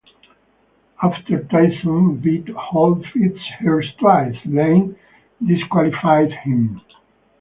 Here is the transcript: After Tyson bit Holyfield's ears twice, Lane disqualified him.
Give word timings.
After 1.03 1.43
Tyson 1.43 2.15
bit 2.21 2.45
Holyfield's 2.45 3.43
ears 3.63 3.87
twice, 3.99 4.35
Lane 4.47 4.95
disqualified 5.45 6.31
him. 6.31 6.81